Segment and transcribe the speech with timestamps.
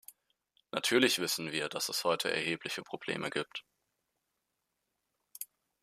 [0.71, 3.63] Natürlich wissen wir, dass es heute erhebliche Probleme gibt.